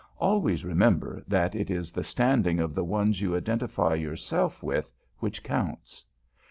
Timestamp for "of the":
2.59-2.83